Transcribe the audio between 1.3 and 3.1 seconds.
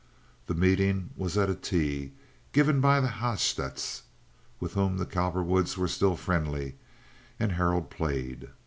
at a tea given by the